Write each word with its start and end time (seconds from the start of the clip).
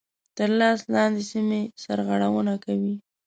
تر 0.37 0.49
لاس 0.59 0.79
لاندي 0.93 1.23
سیمي 1.31 1.61
سرغړوني 1.83 2.55
کوي. 2.65 2.93